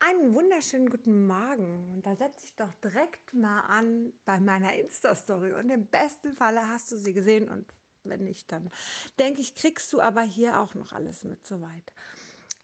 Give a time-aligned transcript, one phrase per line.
[0.00, 1.92] Einen wunderschönen guten Morgen.
[1.92, 5.54] Und da setze ich doch direkt mal an bei meiner Insta-Story.
[5.54, 7.48] Und im besten Falle hast du sie gesehen.
[7.48, 7.68] Und
[8.04, 8.70] wenn nicht, dann
[9.18, 11.92] denke ich, kriegst du aber hier auch noch alles mit soweit.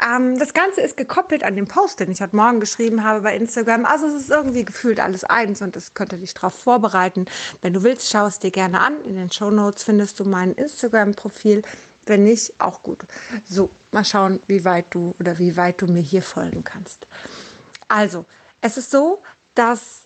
[0.01, 3.37] Ähm, das Ganze ist gekoppelt an den Post, den ich heute Morgen geschrieben habe bei
[3.37, 3.85] Instagram.
[3.85, 7.27] Also es ist irgendwie gefühlt alles eins und das könnte dich darauf vorbereiten.
[7.63, 9.05] Wenn du willst, schau es dir gerne an.
[9.05, 11.63] In den Show Notes findest du mein Instagram-Profil.
[12.07, 13.01] Wenn nicht, auch gut.
[13.49, 17.07] So, mal schauen, wie weit du oder wie weit du mir hier folgen kannst.
[17.89, 18.25] Also,
[18.61, 19.21] es ist so,
[19.55, 20.05] dass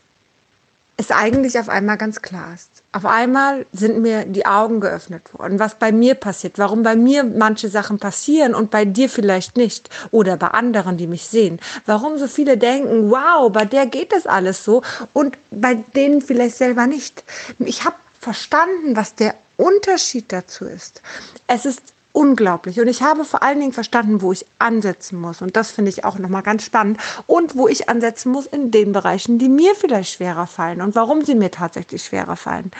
[0.98, 2.68] es eigentlich auf einmal ganz klar ist.
[2.90, 7.22] Auf einmal sind mir die Augen geöffnet worden, was bei mir passiert, warum bei mir
[7.22, 11.60] manche Sachen passieren und bei dir vielleicht nicht oder bei anderen, die mich sehen.
[11.86, 16.56] Warum so viele denken, wow, bei der geht das alles so und bei denen vielleicht
[16.56, 17.22] selber nicht.
[17.60, 21.02] Ich habe verstanden, was der Unterschied dazu ist.
[21.48, 22.80] Es ist unglaublich.
[22.80, 25.42] Und ich habe vor allen Dingen verstanden, wo ich ansetzen muss.
[25.42, 26.98] Und das finde ich auch nochmal ganz spannend.
[27.26, 31.24] Und wo ich ansetzen muss in den Bereichen, die mir vielleicht schwerer fallen und warum
[31.24, 32.70] sie mir tatsächlich schwerer fallen.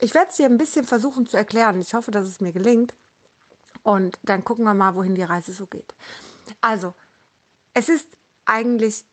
[0.00, 1.80] Ich werde es dir ein bisschen versuchen zu erklären.
[1.80, 2.94] Ich hoffe, dass es mir gelingt.
[3.82, 5.94] Und dann gucken wir mal, wohin die Reise so geht.
[6.60, 6.94] Also,
[7.74, 8.08] es ist
[8.46, 9.04] eigentlich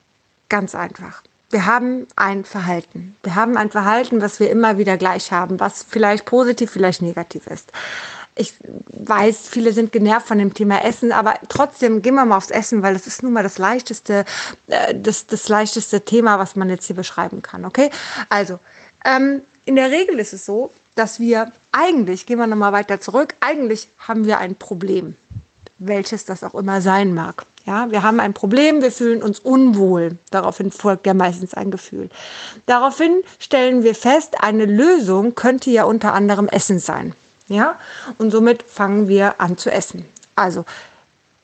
[0.48, 1.22] ganz einfach
[1.54, 3.16] wir haben ein Verhalten.
[3.24, 7.48] Wir haben ein Verhalten, was wir immer wieder gleich haben, was vielleicht positiv, vielleicht negativ
[7.48, 7.72] ist.
[8.36, 8.56] Ich
[8.88, 12.82] weiß, viele sind genervt von dem Thema Essen, aber trotzdem gehen wir mal aufs Essen,
[12.82, 14.26] weil das ist nun mal das leichteste,
[14.68, 17.64] äh, das, das leichteste Thema, was man jetzt hier beschreiben kann.
[17.64, 17.92] Okay?
[18.30, 18.60] Also,
[19.06, 23.36] ähm, in der Regel ist es so, dass wir eigentlich, gehen wir nochmal weiter zurück,
[23.40, 25.16] eigentlich haben wir ein Problem,
[25.78, 27.46] welches das auch immer sein mag.
[27.66, 30.18] Ja, wir haben ein Problem, wir fühlen uns unwohl.
[30.32, 32.10] Daraufhin folgt ja meistens ein Gefühl.
[32.66, 37.16] Daraufhin stellen wir fest, eine Lösung könnte ja unter anderem Essen sein.
[37.48, 37.80] Ja,
[38.18, 40.06] und somit fangen wir an zu essen.
[40.36, 40.66] Also,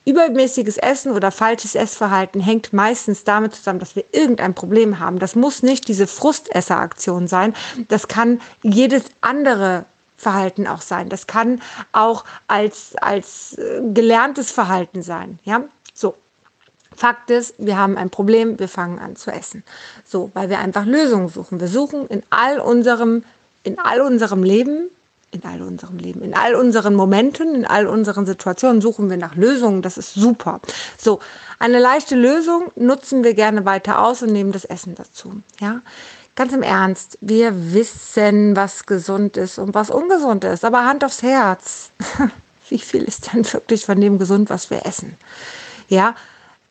[0.05, 5.19] Übermäßiges Essen oder falsches Essverhalten hängt meistens damit zusammen, dass wir irgendein Problem haben.
[5.19, 7.53] Das muss nicht diese Frustesseraktion sein.
[7.89, 9.85] Das kann jedes andere
[10.17, 11.09] Verhalten auch sein.
[11.09, 15.37] Das kann auch als, als äh, gelerntes Verhalten sein.
[15.43, 15.65] Ja.
[16.99, 19.63] Fakt ist, wir haben ein Problem, wir fangen an zu essen.
[20.05, 21.61] So, weil wir einfach Lösungen suchen.
[21.61, 23.23] Wir suchen in all unserem,
[23.63, 24.89] in all unserem Leben,
[25.31, 29.37] in all unserem Leben, in all unseren Momenten, in all unseren Situationen suchen wir nach
[29.37, 29.81] Lösungen.
[29.81, 30.59] Das ist super.
[30.97, 31.21] So,
[31.57, 35.41] eine leichte Lösung nutzen wir gerne weiter aus und nehmen das Essen dazu.
[35.61, 35.79] Ja,
[36.35, 37.17] ganz im Ernst.
[37.21, 40.65] Wir wissen, was gesund ist und was ungesund ist.
[40.65, 41.91] Aber Hand aufs Herz.
[42.67, 45.15] Wie viel ist denn wirklich von dem gesund, was wir essen?
[45.87, 46.13] Ja,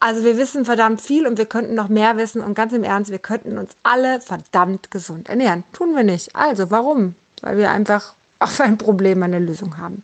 [0.00, 3.10] also wir wissen verdammt viel und wir könnten noch mehr wissen und ganz im Ernst,
[3.10, 5.64] wir könnten uns alle verdammt gesund ernähren.
[5.72, 6.34] Tun wir nicht.
[6.36, 7.14] Also warum?
[7.40, 10.02] Weil wir einfach auf ein Problem eine Lösung haben.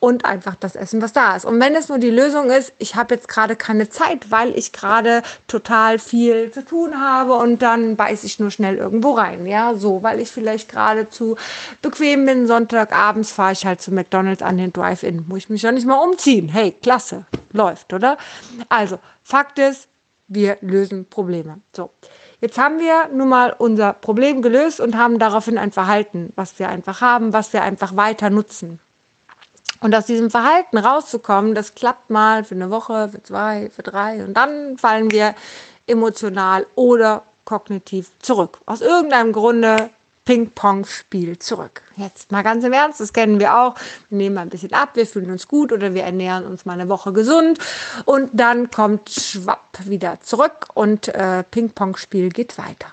[0.00, 1.44] Und einfach das Essen, was da ist.
[1.44, 4.72] Und wenn es nur die Lösung ist, ich habe jetzt gerade keine Zeit, weil ich
[4.72, 9.46] gerade total viel zu tun habe und dann beiß ich nur schnell irgendwo rein.
[9.46, 11.36] Ja, so, weil ich vielleicht gerade zu
[11.82, 12.46] bequem bin.
[12.46, 15.26] Sonntagabends fahre ich halt zu McDonalds an den Drive-In.
[15.28, 16.48] Muss ich mich ja nicht mal umziehen.
[16.48, 17.24] Hey, klasse.
[17.52, 18.18] Läuft, oder?
[18.68, 19.88] Also, Fakt ist,
[20.28, 21.60] wir lösen Probleme.
[21.74, 21.90] So.
[22.40, 26.68] Jetzt haben wir nun mal unser Problem gelöst und haben daraufhin ein Verhalten, was wir
[26.68, 28.78] einfach haben, was wir einfach weiter nutzen.
[29.80, 34.24] Und aus diesem Verhalten rauszukommen, das klappt mal für eine Woche, für zwei, für drei
[34.24, 35.34] und dann fallen wir
[35.86, 38.58] emotional oder kognitiv zurück.
[38.66, 39.90] Aus irgendeinem Grunde
[40.26, 41.82] Ping-Pong-Spiel zurück.
[41.96, 43.76] Jetzt mal ganz im Ernst, das kennen wir auch.
[44.10, 46.74] Wir nehmen mal ein bisschen ab, wir fühlen uns gut oder wir ernähren uns mal
[46.74, 47.58] eine Woche gesund
[48.04, 52.88] und dann kommt Schwapp wieder zurück und äh, Ping-Pong-Spiel geht weiter.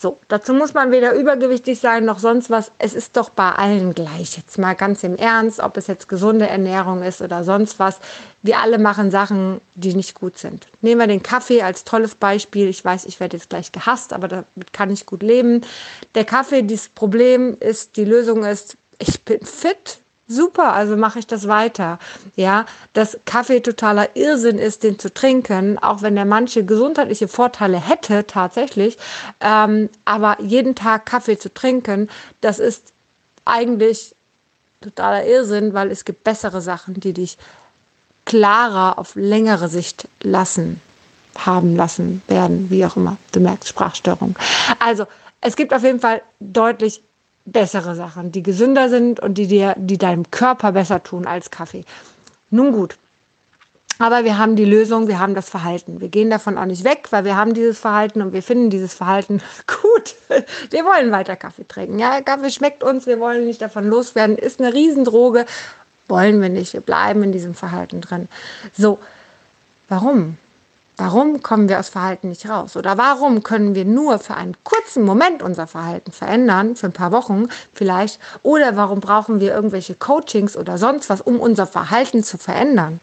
[0.00, 2.70] So, dazu muss man weder übergewichtig sein noch sonst was.
[2.78, 4.36] Es ist doch bei allen gleich.
[4.36, 7.98] Jetzt mal ganz im Ernst, ob es jetzt gesunde Ernährung ist oder sonst was.
[8.44, 10.68] Wir alle machen Sachen, die nicht gut sind.
[10.82, 12.68] Nehmen wir den Kaffee als tolles Beispiel.
[12.68, 15.62] Ich weiß, ich werde jetzt gleich gehasst, aber damit kann ich gut leben.
[16.14, 21.26] Der Kaffee, dieses Problem ist, die Lösung ist, ich bin fit, super, also mache ich
[21.26, 21.98] das weiter.
[22.36, 27.80] Ja, dass Kaffee totaler Irrsinn ist, den zu trinken, auch wenn der manche gesundheitliche Vorteile
[27.80, 28.98] hätte tatsächlich.
[29.40, 32.08] Ähm, aber jeden Tag Kaffee zu trinken,
[32.40, 32.92] das ist
[33.44, 34.14] eigentlich
[34.80, 37.38] totaler Irrsinn, weil es gibt bessere Sachen, die dich
[38.24, 40.80] klarer auf längere Sicht lassen,
[41.36, 43.16] haben lassen werden, wie auch immer.
[43.32, 44.38] Du merkst Sprachstörung.
[44.78, 45.06] Also,
[45.40, 47.02] es gibt auf jeden Fall deutlich
[47.52, 51.84] bessere Sachen, die gesünder sind und die dir, die deinem Körper besser tun als Kaffee.
[52.50, 52.96] Nun gut.
[54.00, 56.00] Aber wir haben die Lösung, wir haben das Verhalten.
[56.00, 58.94] Wir gehen davon auch nicht weg, weil wir haben dieses Verhalten und wir finden dieses
[58.94, 60.14] Verhalten gut.
[60.70, 61.98] Wir wollen weiter Kaffee trinken.
[61.98, 65.46] Ja, Kaffee schmeckt uns, wir wollen nicht davon loswerden, ist eine Riesendroge.
[66.06, 68.28] Wollen wir nicht, wir bleiben in diesem Verhalten drin.
[68.76, 68.98] So,
[69.88, 70.38] warum?
[71.00, 72.76] Warum kommen wir aus Verhalten nicht raus?
[72.76, 77.12] Oder warum können wir nur für einen kurzen Moment unser Verhalten verändern, für ein paar
[77.12, 78.18] Wochen vielleicht?
[78.42, 82.98] Oder warum brauchen wir irgendwelche Coachings oder sonst was, um unser Verhalten zu verändern?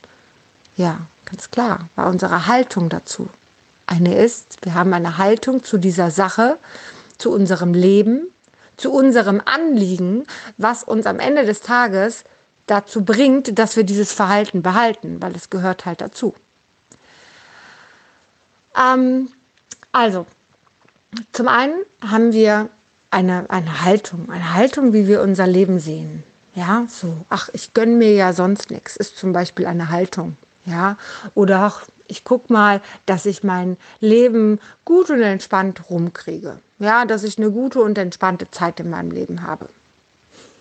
[0.75, 3.29] Ja, ganz klar, war unsere Haltung dazu.
[3.87, 6.57] Eine ist, wir haben eine Haltung zu dieser Sache,
[7.17, 8.27] zu unserem Leben,
[8.75, 10.25] zu unserem Anliegen,
[10.57, 12.25] was uns am Ende des Tages
[12.67, 16.35] dazu bringt, dass wir dieses Verhalten behalten, weil es gehört halt dazu.
[18.77, 19.29] Ähm,
[19.91, 20.25] also,
[21.31, 22.69] zum einen haben wir
[23.11, 26.23] eine, eine Haltung, eine Haltung, wie wir unser Leben sehen.
[26.53, 30.37] Ja, so, ach, ich gönne mir ja sonst nichts, ist zum Beispiel eine Haltung.
[30.65, 30.97] Ja,
[31.33, 36.59] oder ach, ich gucke mal, dass ich mein Leben gut und entspannt rumkriege.
[36.79, 39.69] Ja, dass ich eine gute und entspannte Zeit in meinem Leben habe.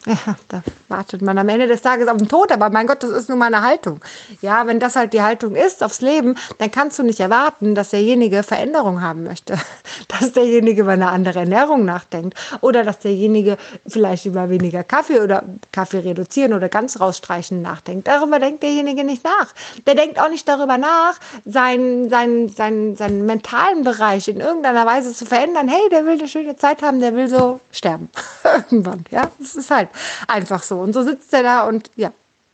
[0.07, 3.11] Ja, da wartet man am Ende des Tages auf den Tod, aber mein Gott, das
[3.11, 4.01] ist nur meine Haltung.
[4.43, 7.91] Ja, wenn das halt die Haltung ist aufs Leben, dann kannst du nicht erwarten, dass
[7.91, 9.57] derjenige Veränderung haben möchte,
[10.09, 13.57] dass derjenige über eine andere Ernährung nachdenkt oder dass derjenige
[13.87, 15.43] vielleicht über weniger Kaffee oder
[15.73, 18.07] Kaffee reduzieren oder ganz rausstreichen nachdenkt.
[18.07, 19.55] Darüber denkt derjenige nicht nach.
[19.87, 25.15] Der denkt auch nicht darüber nach, seinen, seinen, seinen, seinen mentalen Bereich in irgendeiner Weise
[25.15, 25.67] zu verändern.
[25.67, 28.11] Hey, der will eine schöne Zeit haben, der will so sterben.
[28.45, 29.89] Irgendwann, ja, das ist halt.
[30.29, 30.79] Einfach so.
[30.79, 32.13] Und so sitzt er da und ja,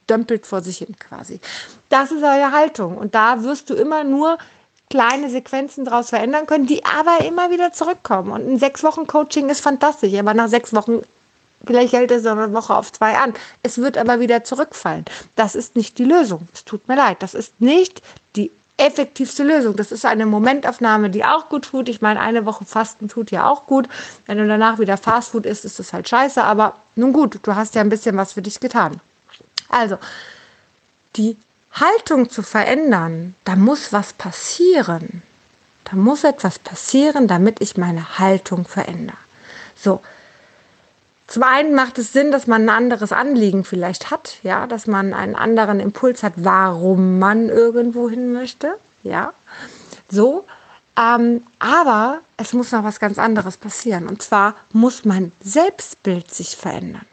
[0.09, 1.41] dömpelt vor sich hin quasi.
[1.89, 2.97] Das ist eure Haltung.
[2.97, 4.39] Und da wirst du immer nur
[4.91, 8.33] kleine Sequenzen daraus verändern können, die aber immer wieder zurückkommen.
[8.33, 11.03] Und ein sechs Wochen Coaching ist fantastisch, aber nach sechs Wochen
[11.65, 13.35] vielleicht hält es eine Woche auf zwei an.
[13.63, 15.05] Es wird aber wieder zurückfallen.
[15.37, 16.49] Das ist nicht die Lösung.
[16.53, 17.19] Es tut mir leid.
[17.21, 18.03] Das ist nicht
[18.37, 18.51] die
[18.81, 19.77] effektivste Lösung.
[19.77, 21.89] Das ist eine Momentaufnahme, die auch gut tut.
[21.89, 23.89] Ich meine, eine Woche Fasten tut ja auch gut.
[24.27, 26.43] Wenn du danach wieder Fastfood isst, ist das halt scheiße.
[26.43, 29.01] Aber nun gut, du hast ja ein bisschen was für dich getan.
[29.69, 29.99] Also,
[31.17, 31.37] die
[31.73, 35.23] Haltung zu verändern, da muss was passieren.
[35.85, 39.17] Da muss etwas passieren, damit ich meine Haltung verändere.
[39.77, 40.01] So,
[41.31, 45.15] zum einen macht es Sinn, dass man ein anderes Anliegen vielleicht hat, ja, dass man
[45.15, 48.75] einen anderen Impuls hat, warum man irgendwo hin möchte,
[49.05, 49.33] ja,
[50.11, 50.45] so.
[50.99, 54.09] Ähm, aber es muss noch was ganz anderes passieren.
[54.09, 57.07] Und zwar muss mein Selbstbild sich verändern.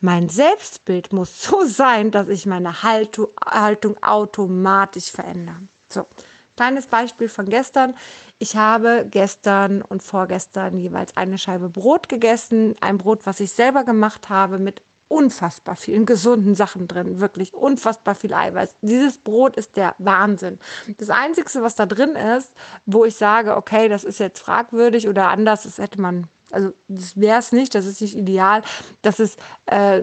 [0.00, 5.56] Mein Selbstbild muss so sein, dass ich meine Haltung, Haltung automatisch verändere.
[5.90, 6.06] So,
[6.56, 7.94] Kleines Beispiel von gestern.
[8.38, 12.76] Ich habe gestern und vorgestern jeweils eine Scheibe Brot gegessen.
[12.80, 17.20] Ein Brot, was ich selber gemacht habe mit unfassbar vielen gesunden Sachen drin.
[17.20, 18.76] Wirklich unfassbar viel Eiweiß.
[18.82, 20.58] Dieses Brot ist der Wahnsinn.
[20.98, 22.52] Das Einzige, was da drin ist,
[22.86, 27.18] wo ich sage, okay, das ist jetzt fragwürdig oder anders, das hätte man also das
[27.18, 28.62] wäre es nicht, das ist nicht ideal.
[29.02, 30.02] Das ist, äh,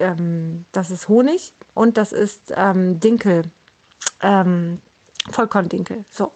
[0.00, 3.44] ähm, das ist Honig und das ist ähm, Dinkel.
[4.22, 4.80] Ähm,
[5.30, 6.04] Vollkorndinkel.
[6.10, 6.32] So,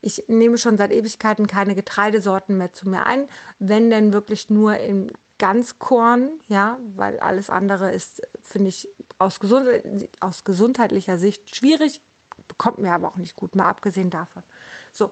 [0.00, 3.28] ich nehme schon seit Ewigkeiten keine Getreidesorten mehr zu mir ein,
[3.58, 8.88] wenn denn wirklich nur in Ganzkorn, ja, weil alles andere ist, finde ich,
[9.18, 9.68] aus, gesund,
[10.20, 12.00] aus gesundheitlicher Sicht schwierig,
[12.46, 14.42] bekommt mir aber auch nicht gut, mal abgesehen davon.
[14.92, 15.10] So,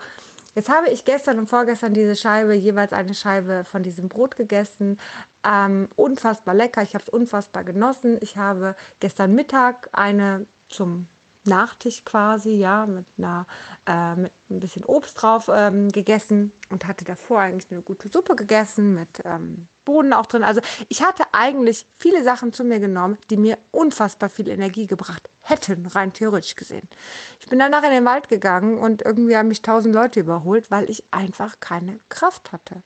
[0.54, 4.98] jetzt habe ich gestern und vorgestern diese Scheibe, jeweils eine Scheibe von diesem Brot gegessen.
[5.44, 8.18] Ähm, unfassbar lecker, ich habe es unfassbar genossen.
[8.20, 11.08] Ich habe gestern Mittag eine zum
[11.48, 13.46] Nachtisch quasi, ja, mit einer
[13.86, 18.36] äh, mit ein bisschen Obst drauf ähm, gegessen und hatte davor eigentlich eine gute Suppe
[18.36, 20.42] gegessen mit ähm, Boden auch drin.
[20.44, 25.30] Also ich hatte eigentlich viele Sachen zu mir genommen, die mir unfassbar viel Energie gebracht
[25.42, 26.86] hätten, rein theoretisch gesehen.
[27.40, 30.90] Ich bin danach in den Wald gegangen und irgendwie haben mich tausend Leute überholt, weil
[30.90, 32.82] ich einfach keine Kraft hatte.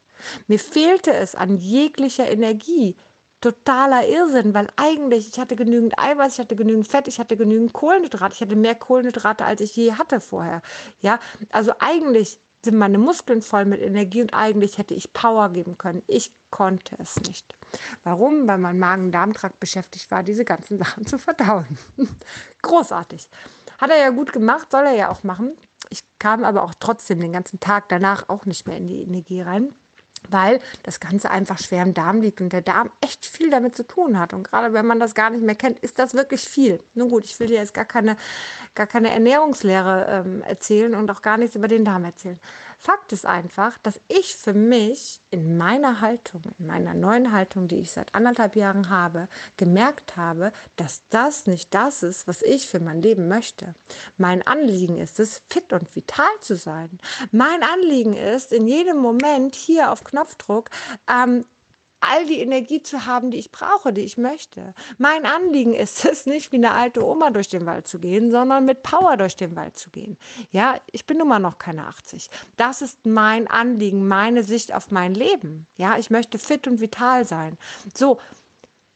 [0.46, 2.94] Mir fehlte es an jeglicher Energie
[3.42, 7.74] totaler Irrsinn, weil eigentlich ich hatte genügend Eiweiß, ich hatte genügend Fett, ich hatte genügend
[7.74, 10.62] Kohlenhydrate, ich hatte mehr Kohlenhydrate, als ich je hatte vorher.
[11.00, 11.18] Ja,
[11.50, 16.02] also eigentlich sind meine Muskeln voll mit Energie und eigentlich hätte ich Power geben können.
[16.06, 17.44] Ich konnte es nicht.
[18.04, 18.46] Warum?
[18.46, 21.76] Weil mein Magen-Darm-Trakt beschäftigt war, diese ganzen Sachen zu verdauen.
[22.62, 23.28] Großartig.
[23.78, 25.52] Hat er ja gut gemacht, soll er ja auch machen.
[25.90, 29.40] Ich kam aber auch trotzdem den ganzen Tag danach auch nicht mehr in die Energie
[29.40, 29.74] rein
[30.28, 33.86] weil das Ganze einfach schwer im Darm liegt und der Darm echt viel damit zu
[33.86, 34.32] tun hat.
[34.32, 36.82] Und gerade wenn man das gar nicht mehr kennt, ist das wirklich viel.
[36.94, 38.16] Nun gut, ich will dir jetzt gar keine,
[38.74, 42.40] gar keine Ernährungslehre ähm, erzählen und auch gar nichts über den Darm erzählen.
[42.84, 47.76] Fakt ist einfach, dass ich für mich in meiner Haltung, in meiner neuen Haltung, die
[47.76, 52.80] ich seit anderthalb Jahren habe, gemerkt habe, dass das nicht das ist, was ich für
[52.80, 53.76] mein Leben möchte.
[54.18, 56.98] Mein Anliegen ist es, fit und vital zu sein.
[57.30, 60.68] Mein Anliegen ist, in jedem Moment hier auf Knopfdruck
[61.08, 61.44] ähm,
[62.02, 64.74] all die Energie zu haben, die ich brauche, die ich möchte.
[64.98, 68.64] Mein Anliegen ist es nicht, wie eine alte Oma durch den Wald zu gehen, sondern
[68.64, 70.16] mit Power durch den Wald zu gehen.
[70.50, 72.28] Ja, ich bin nun mal noch keine 80.
[72.56, 75.66] Das ist mein Anliegen, meine Sicht auf mein Leben.
[75.76, 77.56] Ja, ich möchte fit und vital sein.
[77.94, 78.18] So,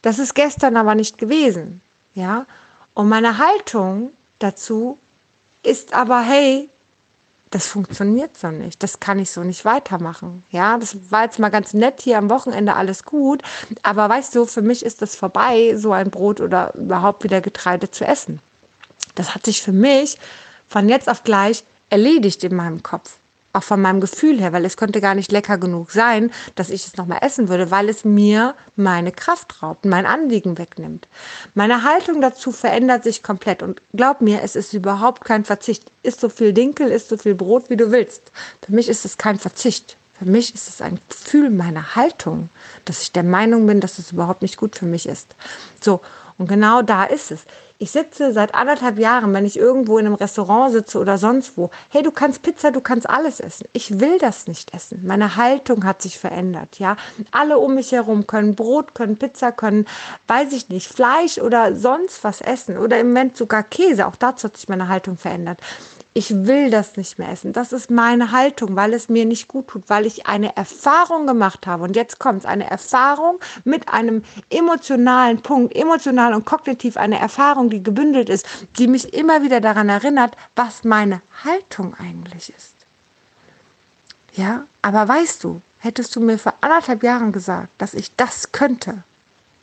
[0.01, 1.81] das ist gestern aber nicht gewesen.
[2.13, 2.45] Ja,
[2.93, 4.97] und meine Haltung dazu
[5.63, 6.69] ist aber, hey,
[7.51, 8.83] das funktioniert so nicht.
[8.83, 10.43] Das kann ich so nicht weitermachen.
[10.51, 13.41] Ja, das war jetzt mal ganz nett hier am Wochenende alles gut.
[13.83, 17.89] Aber weißt du, für mich ist das vorbei, so ein Brot oder überhaupt wieder Getreide
[17.89, 18.41] zu essen.
[19.15, 20.17] Das hat sich für mich
[20.67, 23.13] von jetzt auf gleich erledigt in meinem Kopf
[23.57, 26.85] auch von meinem Gefühl her, weil es könnte gar nicht lecker genug sein, dass ich
[26.85, 31.07] es nochmal essen würde, weil es mir meine Kraft raubt, mein Anliegen wegnimmt.
[31.55, 35.91] Meine Haltung dazu verändert sich komplett und glaub mir, es ist überhaupt kein Verzicht.
[36.03, 38.21] Ist so viel Dinkel, ist so viel Brot, wie du willst.
[38.65, 39.97] Für mich ist es kein Verzicht.
[40.17, 42.49] Für mich ist es ein Gefühl meiner Haltung,
[42.85, 45.35] dass ich der Meinung bin, dass es überhaupt nicht gut für mich ist.
[45.81, 46.01] So,
[46.37, 47.41] und genau da ist es.
[47.79, 51.69] Ich sitze seit anderthalb Jahren, wenn ich irgendwo in einem Restaurant sitze oder sonst wo.
[51.89, 53.67] Hey, du kannst Pizza, du kannst alles essen.
[53.73, 55.05] Ich will das nicht essen.
[55.05, 56.97] Meine Haltung hat sich verändert, ja.
[57.29, 59.85] Alle um mich herum können Brot, können Pizza, können,
[60.25, 64.07] weiß ich nicht, Fleisch oder sonst was essen oder im Moment sogar Käse.
[64.07, 65.59] Auch dazu hat sich meine Haltung verändert
[66.17, 67.53] ich will das nicht mehr essen.
[67.53, 71.67] Das ist meine Haltung, weil es mir nicht gut tut, weil ich eine Erfahrung gemacht
[71.67, 71.83] habe.
[71.83, 77.69] Und jetzt kommt es, eine Erfahrung mit einem emotionalen Punkt, emotional und kognitiv eine Erfahrung,
[77.69, 78.47] die gebündelt ist,
[78.79, 82.73] die mich immer wieder daran erinnert, was meine Haltung eigentlich ist.
[84.33, 89.03] Ja, aber weißt du, hättest du mir vor anderthalb Jahren gesagt, dass ich das könnte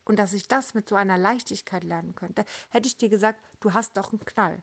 [0.05, 3.73] und dass ich das mit so einer Leichtigkeit lernen könnte, hätte ich dir gesagt, du
[3.73, 4.63] hast doch einen Knall.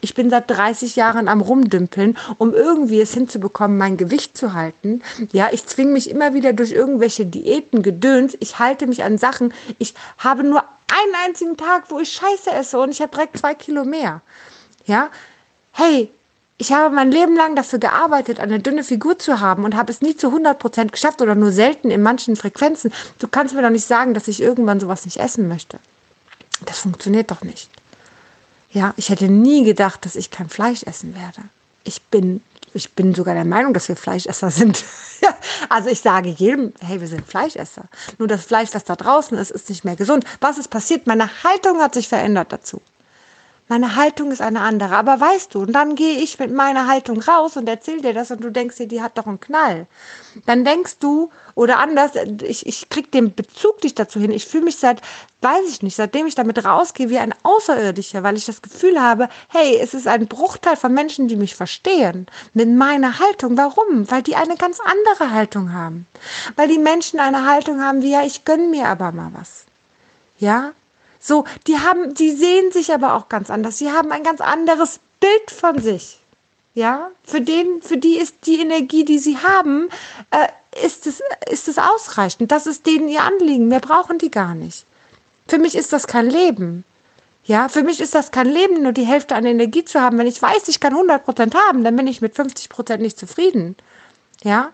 [0.00, 5.02] Ich bin seit 30 Jahren am Rumdümpeln, um irgendwie es hinzubekommen, mein Gewicht zu halten.
[5.32, 8.36] Ja, ich zwinge mich immer wieder durch irgendwelche Diäten, Gedöns.
[8.40, 9.52] Ich halte mich an Sachen.
[9.78, 13.54] Ich habe nur einen einzigen Tag, wo ich Scheiße esse und ich habe direkt zwei
[13.54, 14.20] Kilo mehr.
[14.86, 15.10] Ja,
[15.72, 16.10] hey,
[16.60, 20.02] ich habe mein Leben lang dafür gearbeitet, eine dünne Figur zu haben und habe es
[20.02, 22.92] nie zu 100 Prozent geschafft oder nur selten in manchen Frequenzen.
[23.18, 25.78] Du kannst mir doch nicht sagen, dass ich irgendwann sowas nicht essen möchte.
[26.66, 27.70] Das funktioniert doch nicht.
[28.72, 31.42] Ja, ich hätte nie gedacht, dass ich kein Fleisch essen werde.
[31.82, 32.40] Ich bin,
[32.72, 34.84] ich bin sogar der Meinung, dass wir Fleischesser sind.
[35.68, 37.84] also ich sage jedem, hey, wir sind Fleischesser.
[38.18, 40.24] Nur das Fleisch, das da draußen ist, ist nicht mehr gesund.
[40.40, 41.06] Was ist passiert?
[41.06, 42.80] Meine Haltung hat sich verändert dazu.
[43.70, 44.96] Meine Haltung ist eine andere.
[44.96, 48.32] Aber weißt du, und dann gehe ich mit meiner Haltung raus und erzähle dir das
[48.32, 49.86] und du denkst dir, die hat doch einen Knall.
[50.44, 52.10] Dann denkst du, oder anders,
[52.42, 54.32] ich, ich krieg den Bezug nicht dazu hin.
[54.32, 55.02] Ich fühle mich seit,
[55.42, 59.28] weiß ich nicht, seitdem ich damit rausgehe, wie ein Außerirdischer, weil ich das Gefühl habe,
[59.50, 62.26] hey, es ist ein Bruchteil von Menschen, die mich verstehen.
[62.54, 63.56] Mit meiner Haltung.
[63.56, 64.10] Warum?
[64.10, 66.08] Weil die eine ganz andere Haltung haben.
[66.56, 69.64] Weil die Menschen eine Haltung haben wie, ja, ich gönne mir aber mal was.
[70.40, 70.72] Ja,
[71.20, 73.78] so, die haben, die sehen sich aber auch ganz anders.
[73.78, 76.18] Sie haben ein ganz anderes Bild von sich.
[76.74, 79.90] Ja, für den, für die ist die Energie, die sie haben,
[80.30, 80.48] äh,
[80.86, 82.50] ist es, ist es ausreichend.
[82.50, 83.68] Das ist denen ihr Anliegen.
[83.68, 84.86] Mehr brauchen die gar nicht.
[85.46, 86.84] Für mich ist das kein Leben.
[87.44, 90.16] Ja, für mich ist das kein Leben, nur die Hälfte an Energie zu haben.
[90.18, 93.18] Wenn ich weiß, ich kann 100 Prozent haben, dann bin ich mit 50 Prozent nicht
[93.18, 93.76] zufrieden.
[94.44, 94.70] Ja,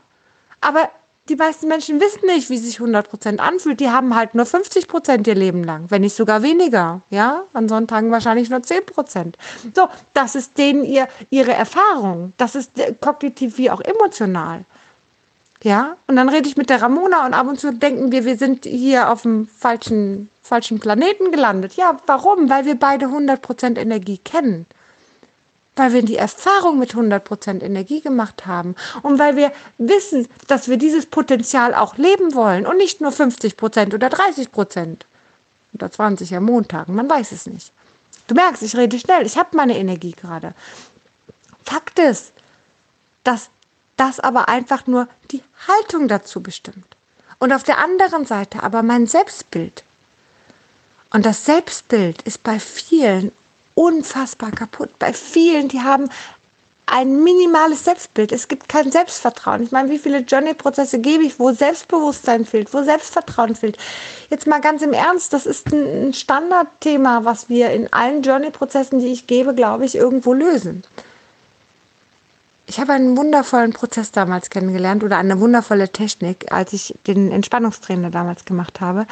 [0.61, 0.91] aber
[1.29, 3.81] die meisten Menschen wissen nicht, wie sich 100% anfühlt.
[3.81, 7.01] Die haben halt nur 50% ihr Leben lang, wenn nicht sogar weniger.
[7.11, 9.35] Ja, an Sonntagen wahrscheinlich nur 10%.
[9.75, 12.33] So, das ist denen ihr, ihre Erfahrung.
[12.37, 14.65] Das ist kognitiv wie auch emotional.
[15.63, 18.37] Ja, und dann rede ich mit der Ramona und ab und zu denken wir, wir
[18.37, 21.75] sind hier auf dem falschen, falschen Planeten gelandet.
[21.75, 22.49] Ja, warum?
[22.49, 24.67] Weil wir beide 100% Energie kennen
[25.77, 30.79] weil wir die Erfahrung mit 100% Energie gemacht haben und weil wir wissen, dass wir
[30.79, 34.97] dieses Potenzial auch leben wollen und nicht nur 50% oder 30%
[35.75, 37.73] oder 20 am Montag, man weiß es nicht.
[38.27, 40.55] Du merkst, ich rede schnell, ich habe meine Energie gerade.
[41.63, 42.33] Fakt ist,
[43.23, 43.51] dass
[43.97, 46.87] das aber einfach nur die Haltung dazu bestimmt.
[47.39, 49.85] Und auf der anderen Seite aber mein Selbstbild.
[51.13, 53.31] Und das Selbstbild ist bei vielen
[53.77, 54.99] unfassbar kaputt.
[54.99, 56.09] Bei vielen, die haben
[56.87, 58.33] ein minimales Selbstbild.
[58.33, 59.63] Es gibt kein Selbstvertrauen.
[59.63, 63.77] Ich meine, wie viele Journey-Prozesse gebe ich, wo Selbstbewusstsein fehlt, wo Selbstvertrauen fehlt.
[64.31, 69.13] Jetzt mal ganz im Ernst, das ist ein Standardthema, was wir in allen Journey-Prozessen, die
[69.13, 70.85] ich gebe, glaube ich, irgendwo lösen.
[72.69, 78.11] Ich habe einen wundervollen Prozess damals kennengelernt oder eine wundervolle Technik, als ich den Entspannungstrainer
[78.11, 79.07] damals gemacht habe,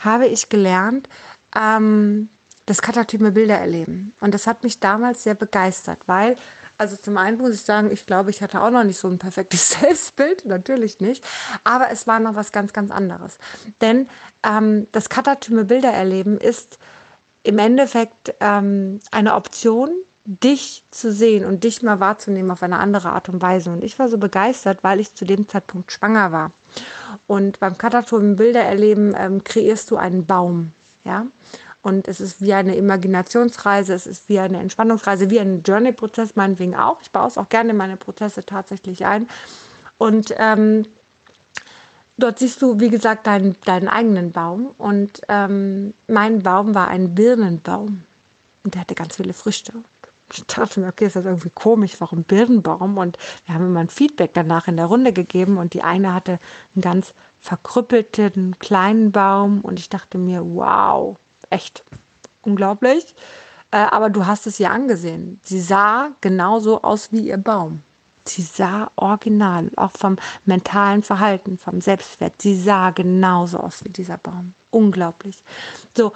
[0.00, 1.08] habe ich gelernt,
[1.56, 2.28] ähm,
[2.72, 4.14] das katatyme Bilder erleben.
[4.20, 6.36] Und das hat mich damals sehr begeistert, weil
[6.78, 9.18] Also zum einen muss ich sagen, ich glaube, ich hatte auch noch nicht so ein
[9.18, 11.22] perfektes Selbstbild, natürlich nicht.
[11.64, 13.36] Aber es war noch was ganz, ganz anderes.
[13.82, 14.08] Denn
[14.42, 16.78] ähm, das Katatyme Bilder erleben ist
[17.42, 19.90] im Endeffekt ähm, eine Option,
[20.24, 23.70] dich zu sehen und dich mal wahrzunehmen auf eine andere Art und Weise.
[23.70, 26.52] Und ich war so begeistert, weil ich zu dem Zeitpunkt schwanger war.
[27.26, 30.72] Und beim Kataturm Bilder erleben ähm, kreierst du einen Baum,
[31.04, 31.26] ja.
[31.82, 36.76] Und es ist wie eine Imaginationsreise, es ist wie eine Entspannungsreise, wie ein Journey-Prozess meinetwegen
[36.76, 37.00] auch.
[37.02, 39.28] Ich baue es auch gerne in meine Prozesse tatsächlich ein.
[39.98, 40.86] Und ähm,
[42.18, 44.70] dort siehst du, wie gesagt, deinen, deinen eigenen Baum.
[44.78, 48.02] Und ähm, mein Baum war ein Birnenbaum.
[48.64, 49.72] Und der hatte ganz viele Früchte
[50.34, 52.98] ich dachte mir, okay, ist das irgendwie komisch, warum Birnenbaum?
[52.98, 56.38] Und wir haben immer ein Feedback danach in der Runde gegeben und die eine hatte
[56.74, 61.16] einen ganz verkrüppelten kleinen Baum und ich dachte mir, wow,
[61.52, 61.84] echt
[62.42, 63.14] unglaublich.
[63.70, 65.40] Äh, aber du hast es ihr angesehen.
[65.42, 67.82] Sie sah genauso aus wie ihr Baum.
[68.24, 72.40] Sie sah original, auch vom mentalen Verhalten, vom Selbstwert.
[72.40, 74.54] Sie sah genauso aus wie dieser Baum.
[74.70, 75.42] Unglaublich.
[75.96, 76.12] So,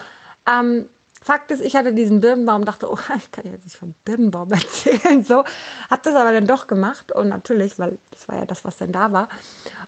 [0.49, 0.87] ähm,
[1.27, 5.25] Fakt ist, ich hatte diesen Birnenbaum, dachte, oh, ich kann jetzt nicht vom Birnenbaum erzählen,
[5.25, 5.43] so.
[5.91, 8.93] Hab das aber dann doch gemacht und natürlich, weil das war ja das, was dann
[8.93, 9.29] da war.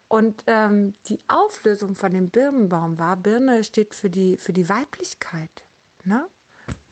[0.08, 5.62] Und ähm, die Auflösung von dem Birnenbaum war, Birne steht für die, für die Weiblichkeit.
[6.02, 6.26] Ne?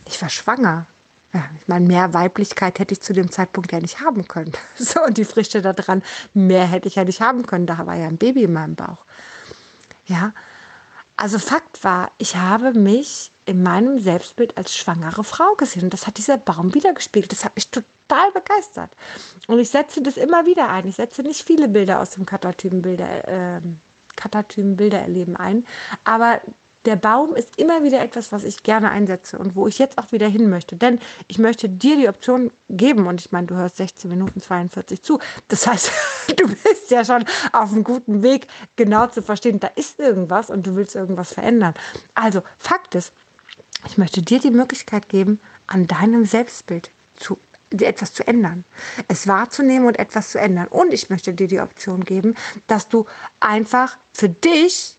[0.07, 0.87] Ich war schwanger.
[1.33, 4.53] Ja, ich meine, mehr Weiblichkeit hätte ich zu dem Zeitpunkt ja nicht haben können.
[4.79, 7.67] So, und die Frische da dran, mehr hätte ich ja nicht haben können.
[7.67, 9.05] Da war ja ein Baby in meinem Bauch.
[10.07, 10.33] Ja,
[11.17, 15.85] also Fakt war, ich habe mich in meinem Selbstbild als schwangere Frau gesehen.
[15.85, 17.33] Und das hat dieser Baum wiedergespiegelt.
[17.33, 18.91] Das hat mich total begeistert.
[19.47, 20.87] Und ich setze das immer wieder ein.
[20.87, 23.61] Ich setze nicht viele Bilder aus dem Katatypen-Bilder äh,
[25.39, 25.67] ein.
[26.05, 26.41] Aber
[26.87, 30.13] der Baum ist immer wieder etwas, was ich gerne einsetze und wo ich jetzt auch
[30.13, 30.77] wieder hin möchte.
[30.77, 35.03] Denn ich möchte dir die Option geben und ich meine, du hörst 16 Minuten 42
[35.03, 35.19] zu.
[35.49, 35.91] Das heißt,
[36.37, 40.67] du bist ja schon auf einem guten Weg, genau zu verstehen, da ist irgendwas und
[40.67, 41.75] du willst irgendwas verändern.
[42.15, 43.13] Also, Fakt ist,
[43.87, 47.39] ich möchte dir die Möglichkeit geben, an deinem Selbstbild zu
[47.71, 48.65] etwas zu ändern,
[49.09, 50.69] es wahrzunehmen und etwas zu ändern.
[50.69, 52.37] Und ich möchte dir die Option geben,
[52.69, 53.07] dass du
[53.41, 54.97] einfach für dich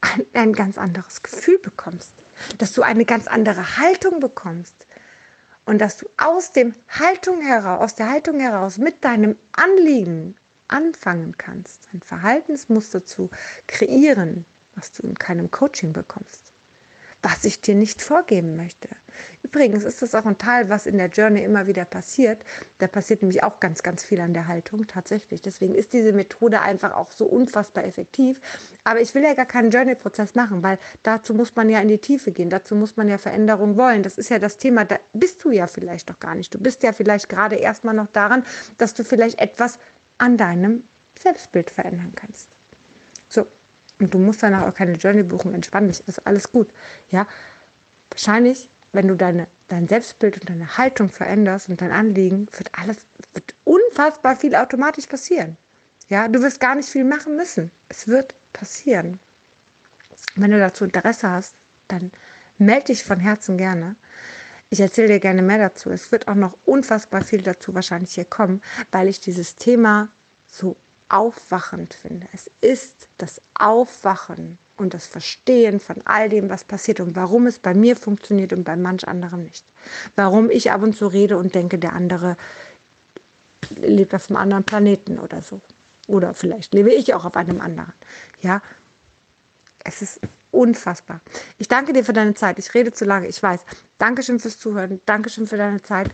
[0.00, 2.12] ein, ein ganz anderes Gefühl bekommst,
[2.58, 4.86] dass du eine ganz andere Haltung bekommst
[5.64, 10.36] und dass du aus dem Haltung heraus, aus der Haltung heraus mit deinem Anliegen
[10.68, 13.30] anfangen kannst, ein Verhaltensmuster zu
[13.66, 14.44] kreieren,
[14.76, 16.45] was du in keinem Coaching bekommst
[17.28, 18.88] was ich dir nicht vorgeben möchte.
[19.42, 22.44] Übrigens ist das auch ein Teil, was in der Journey immer wieder passiert.
[22.78, 25.42] Da passiert nämlich auch ganz, ganz viel an der Haltung tatsächlich.
[25.42, 28.40] Deswegen ist diese Methode einfach auch so unfassbar effektiv.
[28.84, 31.98] Aber ich will ja gar keinen Journey-Prozess machen, weil dazu muss man ja in die
[31.98, 32.48] Tiefe gehen.
[32.48, 34.04] Dazu muss man ja Veränderung wollen.
[34.04, 34.84] Das ist ja das Thema.
[34.84, 36.54] Da bist du ja vielleicht doch gar nicht.
[36.54, 38.44] Du bist ja vielleicht gerade erstmal noch daran,
[38.78, 39.80] dass du vielleicht etwas
[40.18, 40.84] an deinem
[41.18, 42.46] Selbstbild verändern kannst.
[43.28, 43.48] So,
[43.98, 46.68] und du musst danach auch keine Journey buchen, entspann dich, ist alles gut.
[47.10, 47.26] Ja,
[48.10, 52.98] wahrscheinlich, wenn du deine, dein Selbstbild und deine Haltung veränderst und dein Anliegen, wird alles,
[53.32, 55.56] wird unfassbar viel automatisch passieren.
[56.08, 57.70] Ja, du wirst gar nicht viel machen müssen.
[57.88, 59.18] Es wird passieren.
[60.36, 61.54] Wenn du dazu Interesse hast,
[61.88, 62.12] dann
[62.58, 63.96] melde dich von Herzen gerne.
[64.70, 65.90] Ich erzähle dir gerne mehr dazu.
[65.90, 70.08] Es wird auch noch unfassbar viel dazu wahrscheinlich hier kommen, weil ich dieses Thema
[70.48, 70.76] so
[71.08, 72.26] aufwachend finde.
[72.32, 77.58] Es ist das Aufwachen und das Verstehen von all dem, was passiert und warum es
[77.58, 79.64] bei mir funktioniert und bei manch anderem nicht.
[80.16, 82.36] Warum ich ab und zu rede und denke, der andere
[83.80, 85.60] lebt auf einem anderen Planeten oder so.
[86.08, 87.92] Oder vielleicht lebe ich auch auf einem anderen.
[88.40, 88.62] Ja,
[89.84, 91.20] es ist unfassbar.
[91.58, 92.58] Ich danke dir für deine Zeit.
[92.58, 93.60] Ich rede zu lange, ich weiß.
[93.98, 95.00] Dankeschön fürs Zuhören.
[95.06, 96.10] Dankeschön für deine Zeit.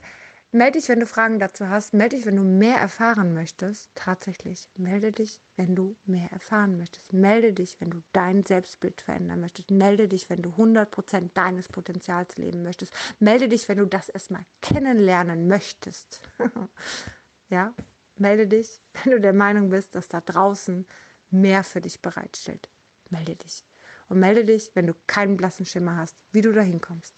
[0.54, 1.94] Melde dich, wenn du Fragen dazu hast.
[1.94, 3.88] Melde dich, wenn du mehr erfahren möchtest.
[3.94, 4.68] Tatsächlich.
[4.76, 7.14] Melde dich, wenn du mehr erfahren möchtest.
[7.14, 9.70] Melde dich, wenn du dein Selbstbild verändern möchtest.
[9.70, 12.92] Melde dich, wenn du 100% deines Potenzials leben möchtest.
[13.18, 16.20] Melde dich, wenn du das erstmal kennenlernen möchtest.
[17.48, 17.72] ja?
[18.16, 20.86] Melde dich, wenn du der Meinung bist, dass da draußen
[21.30, 22.68] mehr für dich bereitstellt.
[23.08, 23.62] Melde dich.
[24.10, 27.14] Und melde dich, wenn du keinen blassen Schimmer hast, wie du da hinkommst.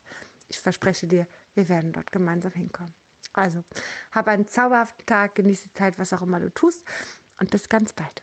[0.47, 2.95] Ich verspreche dir, wir werden dort gemeinsam hinkommen.
[3.35, 3.65] Also,
[4.13, 6.85] hab einen zauberhaften Tag, genieße die Zeit, was auch immer du tust
[7.39, 8.23] und bis ganz bald.